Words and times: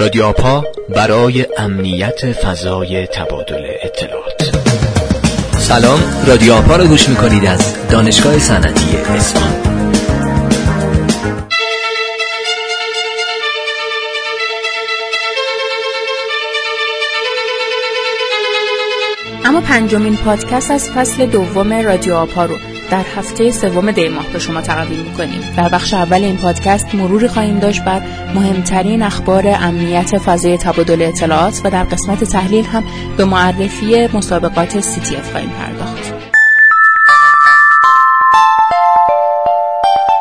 رادیو 0.00 0.24
آپا 0.24 0.64
برای 0.88 1.46
امنیت 1.58 2.32
فضای 2.32 3.06
تبادل 3.06 3.66
اطلاعات. 3.82 4.56
سلام 5.58 6.24
رادیو 6.26 6.54
آپا 6.54 6.76
رو 6.76 6.86
گوش 6.86 7.08
می‌کنید 7.08 7.46
از 7.46 7.88
دانشگاه 7.90 8.38
صنعتی 8.38 8.96
اصفهان. 8.96 9.52
اما 19.44 19.60
پنجمین 19.60 20.16
پادکست 20.16 20.70
از 20.70 20.90
فصل 20.90 21.26
دوم 21.26 21.72
رادیو 21.72 22.14
آپا 22.14 22.44
رو 22.44 22.54
در 22.90 23.04
هفته 23.16 23.50
سوم 23.50 23.90
دی 23.90 24.08
ماه 24.08 24.26
به 24.32 24.38
شما 24.38 24.60
تقدیم 24.60 24.98
می‌کنیم. 24.98 25.40
در 25.56 25.68
بخش 25.68 25.94
اول 25.94 26.24
این 26.24 26.36
پادکست 26.36 26.94
مروری 26.94 27.28
خواهیم 27.28 27.58
داشت 27.58 27.84
بر 27.84 28.02
مهمترین 28.34 29.02
اخبار 29.02 29.48
امنیت 29.48 30.18
فضای 30.18 30.58
تبادل 30.58 31.02
اطلاعات 31.02 31.60
و 31.64 31.70
در 31.70 31.84
قسمت 31.84 32.24
تحلیل 32.24 32.64
هم 32.64 32.84
به 33.16 33.24
معرفی 33.24 34.06
مسابقات 34.06 34.80
CTF 34.80 35.30
خواهیم 35.30 35.50
پرداخت. 35.50 36.16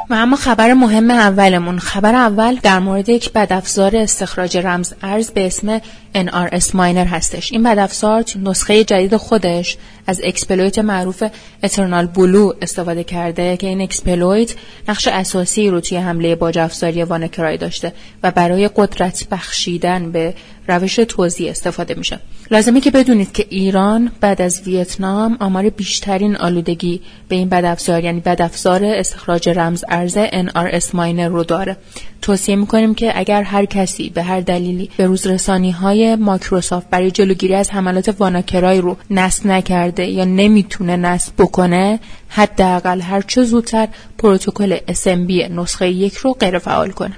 و 0.10 0.14
اما 0.14 0.36
خبر 0.36 0.74
مهم 0.74 1.12
اولمون. 1.12 1.80
خبر 1.80 2.16
اول 2.16 2.56
در 2.56 2.80
مورد 2.80 3.10
یک 3.10 3.34
بدافزار 3.34 3.96
استخراج 3.96 4.58
رمز 4.58 4.94
ارز 5.04 5.32
به 5.32 5.46
اسم 5.46 5.82
NRSMiner 6.16 7.06
هستش. 7.06 7.52
این 7.52 7.64
بدافزار 7.64 8.24
نسخه 8.44 8.84
جدید 8.84 9.18
خودش 9.18 9.78
از 10.08 10.22
exploit 10.24 10.80
معروف 10.80 11.24
EternalBlue 11.64 12.54
استفاده 12.62 13.04
کرده 13.04 13.58
که 13.58 13.68
این 13.68 13.82
exploit 13.82 14.56
نقش 14.88 15.08
اساسی 15.08 15.70
رو 15.70 15.80
توی 15.80 15.98
حمله 15.98 16.36
باج 16.36 16.58
افزاری 16.58 17.04
وانکرای 17.04 17.58
داشته 17.58 17.94
و 18.24 18.32
برای 18.32 18.70
قدرت 18.76 19.28
بخشیدن 19.32 20.12
به 20.12 20.34
روش 20.68 20.96
توزیع 20.96 21.50
استفاده 21.50 21.94
میشه. 21.94 22.20
لازمه 22.52 22.82
که 22.82 22.92
بدونید 22.92 23.32
که 23.32 23.46
ایران 23.50 24.12
بعد 24.22 24.42
از 24.42 24.62
ویتنام 24.66 25.38
آمار 25.40 25.70
بیشترین 25.70 26.36
آلودگی 26.36 27.02
به 27.28 27.36
این 27.36 27.50
بدافزار 27.50 28.04
یعنی 28.04 28.20
بدافزار 28.20 28.86
استخراج 28.86 29.50
رمز 29.50 29.84
ارز 29.90 30.18
NRS 30.18 30.94
ماینر 30.94 31.28
رو 31.28 31.44
داره. 31.44 31.78
توصیه 32.22 32.56
می‌کنیم 32.56 32.96
که 32.96 33.20
اگر 33.20 33.44
هر 33.44 33.66
کسی 33.66 34.10
به 34.10 34.24
هر 34.24 34.42
دلیلی 34.42 34.90
به 34.98 35.06
روزرسانی 35.06 35.72
های 35.72 36.05
ماکروسافت 36.06 36.90
برای 36.90 37.12
جلوگیری 37.12 37.56
از 37.56 37.72
حملات 37.72 38.16
واناکرای 38.20 38.82
رو 38.82 38.98
نصب 39.10 39.48
نکرده 39.48 40.06
یا 40.06 40.26
نمی‌تونه 40.26 40.96
نصب 40.96 41.34
بکنه 41.38 42.00
حداقل 42.30 43.02
هر 43.02 43.22
چه 43.22 43.44
زودتر 43.44 43.88
پروتکل 44.18 44.78
SMB 44.78 45.52
نسخه 45.52 45.90
یک 45.90 46.14
رو 46.14 46.34
غیر 46.34 46.60
فعال 46.60 46.92
کنه. 46.92 47.16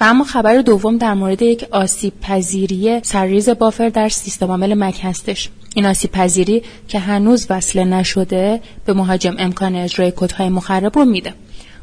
و 0.00 0.04
اما 0.04 0.24
خبر 0.24 0.62
دوم 0.62 0.98
در 0.98 1.14
مورد 1.14 1.42
یک 1.42 1.66
آسیب 1.70 2.12
پذیری 2.20 3.00
سرریز 3.02 3.48
بافر 3.48 3.88
در 3.88 4.08
سیستم 4.08 4.46
عامل 4.46 4.74
مک 4.74 5.00
هستش. 5.02 5.50
این 5.74 5.86
آسیب 5.86 6.10
پذیری 6.10 6.62
که 6.88 6.98
هنوز 6.98 7.46
وصله 7.50 7.84
نشده 7.84 8.60
به 8.84 8.92
مهاجم 8.92 9.34
امکان 9.38 9.76
اجرای 9.76 10.12
کدهای 10.16 10.48
مخرب 10.48 10.98
رو 10.98 11.04
میده. 11.04 11.34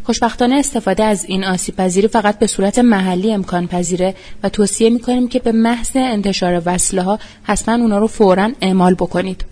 خوشبختانه 0.04 0.56
استفاده 0.56 1.04
از 1.04 1.26
این 1.26 1.44
آسیب 1.44 1.76
پذیری 1.76 2.08
فقط 2.08 2.40
به 2.40 2.48
صورت 2.48 2.80
محلی 2.80 3.34
امکان 3.34 3.68
پذیره 3.68 4.16
و 4.44 4.50
توصیه 4.50 4.90
می‌کنیم 4.90 5.28
که 5.28 5.40
به 5.40 5.52
محض 5.52 5.92
انتشار 5.96 6.62
وصله 6.66 7.02
ها 7.02 7.20
حتما 7.44 7.76
اونا 7.76 7.98
رو 7.98 8.08
فورا 8.08 8.52
اعمال 8.62 8.94
بکنید. 8.94 9.46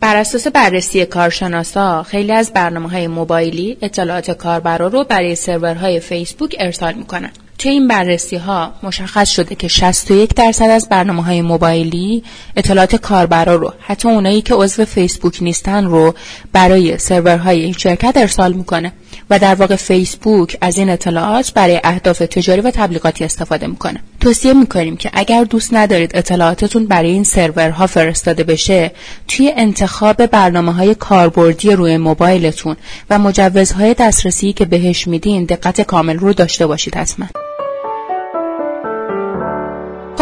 بر 0.00 0.16
اساس 0.16 0.46
بررسی 0.46 1.06
کارشناسا 1.06 2.02
خیلی 2.02 2.32
از 2.32 2.52
برنامه 2.52 2.88
های 2.88 3.06
موبایلی 3.06 3.76
اطلاعات 3.82 4.30
کاربرا 4.30 4.86
رو 4.86 5.04
برای 5.04 5.34
سرورهای 5.34 6.00
فیسبوک 6.00 6.56
ارسال 6.58 6.94
می‌کنن. 6.94 7.30
توی 7.62 7.70
این 7.70 7.88
بررسی 7.88 8.36
ها 8.36 8.72
مشخص 8.82 9.30
شده 9.30 9.54
که 9.54 9.68
61 9.68 10.34
درصد 10.34 10.70
از 10.70 10.88
برنامه 10.88 11.22
های 11.24 11.42
موبایلی 11.42 12.22
اطلاعات 12.56 12.96
کاربرا 12.96 13.56
رو 13.56 13.72
حتی 13.80 14.08
اونایی 14.08 14.42
که 14.42 14.54
عضو 14.54 14.84
فیسبوک 14.84 15.42
نیستن 15.42 15.84
رو 15.84 16.14
برای 16.52 16.98
سرورهای 16.98 17.60
این 17.60 17.72
شرکت 17.72 18.16
ارسال 18.16 18.52
می‌کنه 18.52 18.92
و 19.30 19.38
در 19.38 19.54
واقع 19.54 19.76
فیسبوک 19.76 20.56
از 20.60 20.78
این 20.78 20.90
اطلاعات 20.90 21.52
برای 21.52 21.80
اهداف 21.84 22.18
تجاری 22.18 22.60
و 22.60 22.70
تبلیغاتی 22.70 23.24
استفاده 23.24 23.66
می‌کنه. 23.66 24.00
توصیه 24.20 24.52
می‌کنیم 24.52 24.96
که 24.96 25.10
اگر 25.12 25.44
دوست 25.44 25.74
ندارید 25.74 26.10
اطلاعاتتون 26.14 26.86
برای 26.86 27.10
این 27.10 27.24
سرورها 27.24 27.86
فرستاده 27.86 28.44
بشه 28.44 28.92
توی 29.28 29.52
انتخاب 29.56 30.26
برنامه 30.26 30.72
های 30.72 30.94
کاربردی 30.94 31.70
روی 31.70 31.96
موبایلتون 31.96 32.76
و 33.10 33.18
مجوزهای 33.18 33.94
دسترسی 33.94 34.52
که 34.52 34.64
بهش 34.64 35.08
میدین 35.08 35.44
دقت 35.44 35.80
کامل 35.80 36.18
رو 36.18 36.32
داشته 36.32 36.66
باشید 36.66 36.94
حتما. 36.94 37.26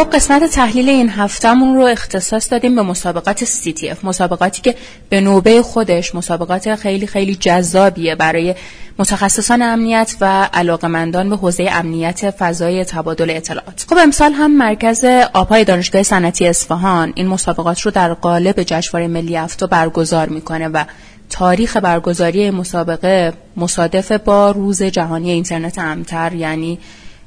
خب 0.01 0.11
قسمت 0.11 0.45
تحلیل 0.45 0.89
این 0.89 1.11
هفتهمون 1.11 1.77
رو 1.77 1.83
اختصاص 1.83 2.53
دادیم 2.53 2.75
به 2.75 2.83
مسابقات 2.83 3.45
CTF 3.45 4.05
مسابقاتی 4.05 4.63
که 4.63 4.75
به 5.09 5.21
نوبه 5.21 5.63
خودش 5.63 6.15
مسابقات 6.15 6.75
خیلی 6.75 7.07
خیلی 7.07 7.35
جذابیه 7.35 8.15
برای 8.15 8.55
متخصصان 8.99 9.63
امنیت 9.63 10.15
و 10.21 10.49
علاقمندان 10.53 11.31
به 11.31 11.37
حوزه 11.37 11.69
امنیت 11.73 12.31
فضای 12.31 12.85
تبادل 12.85 13.31
اطلاعات. 13.31 13.87
خب 13.89 13.97
امسال 13.99 14.33
هم 14.33 14.57
مرکز 14.57 15.05
آپای 15.35 15.65
دانشگاه 15.65 16.03
صنعتی 16.03 16.47
اصفهان 16.47 17.13
این 17.17 17.27
مسابقات 17.27 17.81
رو 17.81 17.91
در 17.91 18.15
قالب 18.15 18.63
جشنواره 18.63 19.09
ملی 19.09 19.37
افتا 19.37 19.67
برگزار 19.67 20.29
می‌کنه 20.29 20.69
و 20.69 20.85
تاریخ 21.31 21.77
برگزاری 21.77 22.51
مسابقه 22.51 23.33
مصادف 23.57 24.13
با 24.13 24.51
روز 24.51 24.83
جهانی 24.83 25.31
اینترنت 25.31 25.79
امتر 25.79 26.33
یعنی 26.33 26.79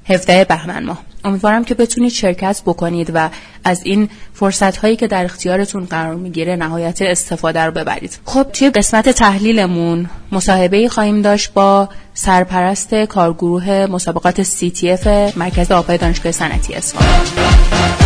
17 0.06 0.44
بهمن 0.44 0.86
ماه. 0.86 1.00
امیدوارم 1.25 1.64
که 1.66 1.75
بتونید 1.75 2.12
شرکت 2.12 2.62
بکنید 2.66 3.12
و 3.14 3.30
از 3.64 3.81
این 3.84 4.09
فرصت 4.34 4.78
هایی 4.78 4.96
که 4.96 5.08
در 5.08 5.25
اختیارتون 5.25 5.86
قرار 5.86 6.16
می‌گیره 6.16 6.56
نهایت 6.56 7.02
استفاده 7.02 7.62
رو 7.62 7.72
ببرید. 7.72 8.19
خب 8.25 8.44
توی 8.44 8.69
قسمت 8.69 9.09
تحلیلمون 9.09 10.09
مصاحبه 10.31 10.90
خواهیم 10.90 11.22
داشت 11.22 11.53
با 11.53 11.90
سرپرست 12.13 12.96
کارگروه 12.96 13.88
مسابقات 13.90 14.44
CTF 14.44 15.08
مرکز 15.38 15.72
آپای 15.72 15.97
دانشگاه 15.97 16.31
صنعتی 16.31 16.74
اصفهان. 16.74 18.03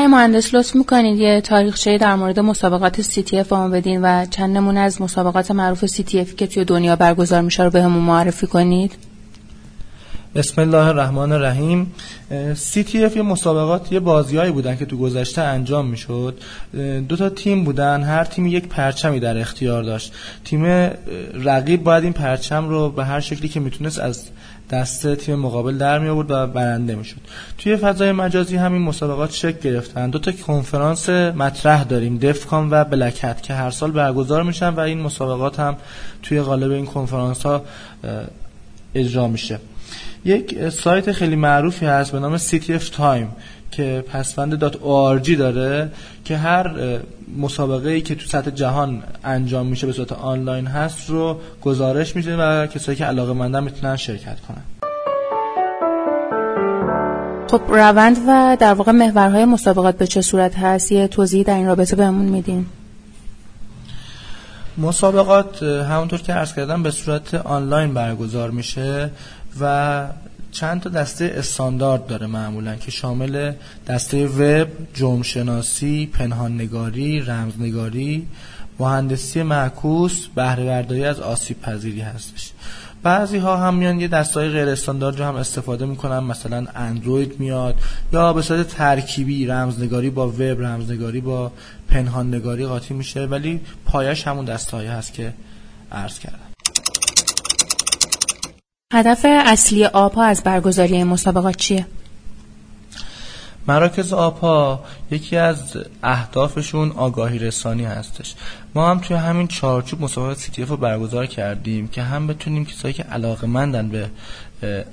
آقای 0.00 0.12
مهندس 0.12 0.54
لطف 0.54 0.74
می‌کنید 0.76 1.18
یه 1.18 1.40
تاریخچه 1.40 1.98
در 1.98 2.14
مورد 2.14 2.40
مسابقات 2.40 3.02
CTF 3.02 3.46
به 3.46 3.70
بدین 3.70 4.02
و 4.02 4.26
چند 4.26 4.56
نمونه 4.56 4.80
از 4.80 5.02
مسابقات 5.02 5.50
معروف 5.50 5.84
CTF 5.86 6.34
که 6.34 6.46
توی 6.46 6.64
دنیا 6.64 6.96
برگزار 6.96 7.42
میشه 7.42 7.62
رو 7.62 7.70
به 7.70 7.82
همون 7.82 8.02
معرفی 8.02 8.46
کنید؟ 8.46 9.09
بسم 10.34 10.60
الله 10.60 10.86
الرحمن 10.86 11.32
الرحیم. 11.32 11.92
CTF 12.54 13.16
یه 13.16 13.22
مسابقات 13.22 13.92
یه 13.92 14.00
بازیایی 14.00 14.52
بودن 14.52 14.76
که 14.76 14.86
تو 14.86 14.96
گذشته 14.96 15.42
انجام 15.42 15.86
می‌شد. 15.86 16.38
دو 17.08 17.16
تا 17.16 17.28
تیم 17.28 17.64
بودن 17.64 18.02
هر 18.02 18.24
تیم 18.24 18.46
یک 18.46 18.68
پرچمی 18.68 19.20
در 19.20 19.38
اختیار 19.38 19.82
داشت. 19.82 20.12
تیم 20.44 20.64
رقیب 21.44 21.82
باید 21.82 22.04
این 22.04 22.12
پرچم 22.12 22.68
رو 22.68 22.90
به 22.90 23.04
هر 23.04 23.20
شکلی 23.20 23.48
که 23.48 23.60
می‌تونست 23.60 23.98
از 23.98 24.24
دست 24.70 25.14
تیم 25.14 25.34
مقابل 25.34 25.78
در 25.78 25.98
می 25.98 26.08
آورد 26.08 26.30
و 26.30 26.46
برنده 26.46 26.94
می‌شد. 26.94 27.20
توی 27.58 27.76
فضای 27.76 28.12
مجازی 28.12 28.56
همین 28.56 28.82
مسابقات 28.82 29.32
شکل 29.32 29.70
گرفتن. 29.70 30.10
دو 30.10 30.18
تا 30.18 30.32
کنفرانس 30.32 31.08
مطرح 31.08 31.84
داریم 31.84 32.18
دفکام 32.18 32.68
و 32.70 32.84
بلکت 32.84 33.42
که 33.42 33.54
هر 33.54 33.70
سال 33.70 33.90
برگزار 33.90 34.42
میشن 34.42 34.68
و 34.68 34.80
این 34.80 35.00
مسابقات 35.00 35.60
هم 35.60 35.76
توی 36.22 36.40
قالب 36.40 36.70
این 36.70 36.86
کنفرانس 36.86 37.42
ها 37.42 37.62
اجرا 38.94 39.28
میشه. 39.28 39.58
یک 40.24 40.68
سایت 40.68 41.12
خیلی 41.12 41.36
معروفی 41.36 41.86
هست 41.86 42.12
به 42.12 42.18
نام 42.18 42.38
CTF 42.38 42.84
Time 42.98 43.26
که 43.70 44.04
پسفند 44.12 44.72
.org 44.72 45.30
داره 45.30 45.90
که 46.24 46.36
هر 46.36 46.70
مسابقه 47.38 47.90
ای 47.90 48.00
که 48.00 48.14
تو 48.14 48.26
سطح 48.26 48.50
جهان 48.50 49.02
انجام 49.24 49.66
میشه 49.66 49.86
به 49.86 49.92
صورت 49.92 50.12
آنلاین 50.12 50.66
هست 50.66 51.10
رو 51.10 51.40
گزارش 51.62 52.16
میده 52.16 52.36
و 52.36 52.66
کسایی 52.66 52.98
که 52.98 53.04
علاقه 53.04 53.32
مندن 53.32 53.64
می‌تونن 53.64 53.96
شرکت 53.96 54.36
کنن. 54.40 54.62
خب 57.50 57.60
روند 57.68 58.16
و 58.28 58.56
در 58.60 58.74
واقع 58.74 58.92
محورهای 58.92 59.44
مسابقات 59.44 59.98
به 59.98 60.06
چه 60.06 60.20
صورت 60.20 60.58
هست؟ 60.58 60.92
یه 60.92 61.08
توضیح 61.08 61.42
در 61.42 61.54
این 61.54 61.66
رابطه 61.66 61.96
بهمون 61.96 62.26
میدین. 62.26 62.66
مسابقات 64.78 65.62
همونطور 65.62 66.20
که 66.20 66.32
عرض 66.32 66.54
کردم 66.54 66.82
به 66.82 66.90
صورت 66.90 67.34
آنلاین 67.34 67.94
برگزار 67.94 68.50
میشه. 68.50 69.10
و 69.60 70.06
چند 70.52 70.80
تا 70.80 70.90
دسته 70.90 71.32
استاندارد 71.34 72.06
داره 72.06 72.26
معمولا 72.26 72.76
که 72.76 72.90
شامل 72.90 73.52
دسته 73.86 74.26
وب، 74.26 74.68
جمشناسی، 74.94 76.06
پنهاننگاری، 76.06 77.20
رمزنگاری، 77.20 78.26
مهندسی 78.78 79.42
معکوس، 79.42 80.26
بهره 80.34 81.06
از 81.06 81.20
آسیب 81.20 81.60
پذیری 81.60 82.00
هستش. 82.00 82.50
بعضی 83.02 83.38
ها 83.38 83.56
هم 83.56 83.74
میان 83.74 84.00
یه 84.00 84.08
دستای 84.08 84.48
غیر 84.48 84.68
استاندارد 84.68 85.18
رو 85.18 85.24
هم 85.24 85.36
استفاده 85.36 85.86
می‌کنن 85.86 86.18
مثلا 86.18 86.66
اندروید 86.74 87.40
میاد 87.40 87.74
یا 88.12 88.32
به 88.32 88.42
صورت 88.42 88.68
ترکیبی 88.68 89.46
رمزنگاری 89.46 90.10
با 90.10 90.28
وب 90.28 90.40
رمزنگاری 90.40 91.20
با 91.20 91.52
پنهان 91.88 92.34
نگاری 92.34 92.66
قاطی 92.66 92.94
میشه 92.94 93.26
ولی 93.26 93.60
پایش 93.84 94.26
همون 94.26 94.44
دستایی 94.44 94.88
هست 94.88 95.14
که 95.14 95.32
عرض 95.92 96.18
کردم. 96.18 96.49
هدف 98.92 99.26
اصلی 99.46 99.84
آپا 99.84 100.22
از 100.22 100.42
برگزاری 100.42 101.04
مسابقات 101.04 101.56
چیه؟ 101.56 101.86
مراکز 103.66 104.12
آپا 104.12 104.80
یکی 105.10 105.36
از 105.36 105.76
اهدافشون 106.02 106.92
آگاهی 106.92 107.38
رسانی 107.38 107.84
هستش 107.84 108.34
ما 108.74 108.90
هم 108.90 108.98
توی 108.98 109.16
همین 109.16 109.46
چارچوب 109.48 110.02
مسابقات 110.02 110.36
سی 110.36 110.64
رو 110.64 110.76
برگزار 110.76 111.26
کردیم 111.26 111.88
که 111.88 112.02
هم 112.02 112.26
بتونیم 112.26 112.64
کسایی 112.64 112.94
که 112.94 113.02
علاقه 113.02 113.46
مندن 113.46 113.88
به 113.88 114.10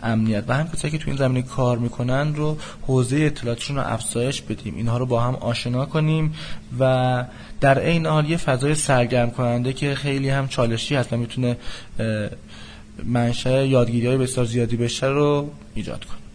امنیت 0.03 0.43
و 0.47 0.53
هم 0.53 0.67
کسایی 0.67 0.91
که 0.91 0.97
توی 0.97 1.11
این 1.11 1.19
زمینه 1.19 1.41
کار 1.41 1.77
می‌کنن 1.77 2.35
رو 2.35 2.57
حوزه 2.87 3.17
اطلاعاتشون 3.17 3.75
رو 3.75 3.83
افزایش 3.85 4.41
بدیم 4.41 4.75
اینها 4.75 4.97
رو 4.97 5.05
با 5.05 5.21
هم 5.21 5.35
آشنا 5.35 5.85
کنیم 5.85 6.35
و 6.79 7.23
در 7.61 7.79
این 7.79 8.05
حال 8.05 8.29
یه 8.29 8.37
فضای 8.37 8.75
سرگرم 8.75 9.31
کننده 9.31 9.73
که 9.73 9.95
خیلی 9.95 10.29
هم 10.29 10.47
چالشی 10.47 10.95
هست 10.95 11.13
و 11.13 11.17
می‌تونه 11.17 11.57
منشأ 13.05 13.65
یادگیری 13.65 14.07
های 14.07 14.17
بسیار 14.17 14.45
زیادی 14.45 14.77
بشه 14.77 15.07
رو 15.07 15.49
ایجاد 15.75 16.05
کنیم 16.05 16.27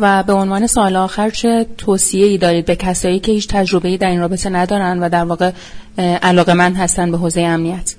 و 0.00 0.22
به 0.22 0.32
عنوان 0.32 0.66
سال 0.66 0.96
آخر 0.96 1.30
چه 1.30 1.66
توصیه 1.78 2.26
ای 2.26 2.38
دارید 2.38 2.66
به 2.66 2.76
کسایی 2.76 3.18
که 3.18 3.32
هیچ 3.32 3.48
تجربه 3.48 3.88
ای 3.88 3.96
در 3.96 4.08
این 4.08 4.20
رابطه 4.20 4.50
ندارن 4.50 4.98
و 4.98 5.08
در 5.08 5.24
واقع 5.24 5.52
علاقه 6.22 6.54
من 6.54 6.74
هستن 6.74 7.10
به 7.10 7.18
حوزه 7.18 7.40
امنیت؟ 7.40 7.94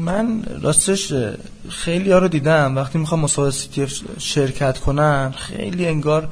من 0.00 0.42
راستش 0.62 1.12
خیلی 1.68 2.12
ها 2.12 2.18
رو 2.18 2.28
دیدم. 2.28 2.76
وقتی 2.76 2.98
می‌خوام 2.98 3.20
مسابقه 3.20 3.50
سی 3.50 3.86
شرکت 4.18 4.78
کنن 4.78 5.34
خیلی 5.36 5.86
انگار 5.86 6.28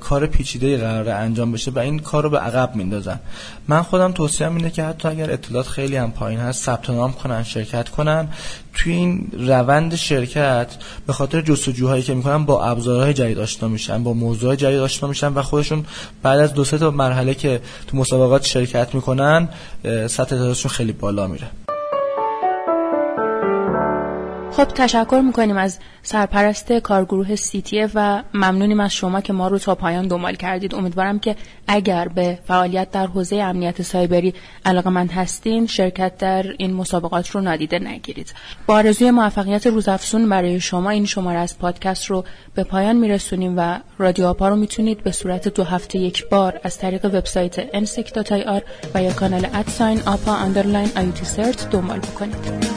کار 0.00 0.26
پیچیده 0.26 0.78
قرار 0.78 1.08
انجام 1.08 1.52
بشه 1.52 1.70
و 1.70 1.78
این 1.78 1.98
کار 1.98 2.22
رو 2.22 2.30
به 2.30 2.38
عقب 2.38 2.76
میندازن 2.76 3.20
من 3.68 3.82
خودم 3.82 4.12
توصیه 4.12 4.48
اینه 4.48 4.70
که 4.70 4.84
حتی 4.84 5.08
اگر 5.08 5.32
اطلاعات 5.32 5.68
خیلی 5.68 5.96
هم 5.96 6.12
پایین 6.12 6.40
هست 6.40 6.64
ثبت 6.64 6.90
نام 6.90 7.12
کنن 7.12 7.42
شرکت 7.42 7.88
کنن. 7.88 8.28
توی 8.74 8.92
این 8.92 9.32
روند 9.32 9.94
شرکت 9.94 10.66
به 11.06 11.12
خاطر 11.12 11.40
جستجوهایی 11.40 12.02
که 12.02 12.14
می‌کنن 12.14 12.44
با 12.44 12.64
ابزارهای 12.64 13.14
جدید 13.14 13.38
آشنا 13.38 13.68
میشن 13.68 14.04
با 14.04 14.12
موضوع 14.12 14.56
جدید 14.56 14.78
آشنا 14.78 15.08
میشن 15.08 15.32
و 15.32 15.42
خودشون 15.42 15.84
بعد 16.22 16.40
از 16.40 16.54
دو 16.54 16.64
سه 16.64 16.78
تا 16.78 16.90
مرحله 16.90 17.34
که 17.34 17.60
تو 17.86 17.96
مسابقات 17.96 18.44
شرکت 18.44 18.94
می‌کنن 18.94 19.48
سطح 20.06 20.52
خیلی 20.68 20.92
بالا 20.92 21.26
میره. 21.26 21.46
خب 24.52 24.64
تشکر 24.64 25.22
می‌کنیم 25.24 25.56
از 25.56 25.78
سرپرست 26.02 26.72
کارگروه 26.72 27.36
سیتیه 27.36 27.88
و 27.94 28.22
ممنونیم 28.34 28.80
از 28.80 28.92
شما 28.92 29.20
که 29.20 29.32
ما 29.32 29.48
رو 29.48 29.58
تا 29.58 29.74
پایان 29.74 30.08
دنبال 30.08 30.34
کردید. 30.34 30.74
امیدوارم 30.74 31.18
که 31.18 31.36
اگر 31.68 32.08
به 32.08 32.38
فعالیت 32.44 32.90
در 32.90 33.06
حوزه 33.06 33.36
امنیت 33.36 33.82
سایبری 33.82 34.34
علاقه‌مند 34.64 35.06
هستین 35.06 35.66
شرکت 35.66 36.18
در 36.18 36.44
این 36.58 36.74
مسابقات 36.74 37.30
رو 37.30 37.40
نادیده 37.40 37.78
نگیرید. 37.78 38.34
با 38.66 38.74
آرزوی 38.74 39.10
موفقیت 39.10 39.66
روزافزون 39.66 40.28
برای 40.28 40.60
شما 40.60 40.90
این 40.90 41.04
شماره 41.04 41.38
از 41.38 41.58
پادکست 41.58 42.06
رو 42.06 42.24
به 42.54 42.64
پایان 42.64 42.96
میرسونیم 42.96 43.54
و 43.56 43.78
رادیو 43.98 44.26
آپا 44.26 44.48
رو 44.48 44.56
می‌تونید 44.56 45.02
به 45.02 45.10
صورت 45.10 45.48
دو 45.48 45.64
هفته 45.64 45.98
یک 45.98 46.28
بار 46.28 46.60
از 46.64 46.78
طریق 46.78 47.04
وبسایت 47.04 47.84
nsec.ir 47.84 48.62
و 48.94 49.02
یا 49.02 49.12
کانال 49.12 49.46
at 49.54 49.69
sign 49.69 50.00
آپا 50.06 50.32
underline 50.34 50.90
دنبال 51.70 51.98
بکنید. 51.98 52.71